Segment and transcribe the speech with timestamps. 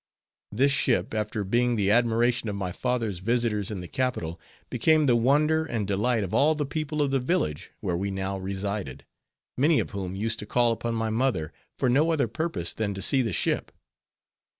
[0.51, 5.15] This ship, after being the admiration of my father's visitors in the capital, became the
[5.15, 9.05] wonder and delight of all the people of the village where we now resided,
[9.59, 13.01] many of whom used to call upon my mother, for no other purpose than to
[13.03, 13.71] see the ship.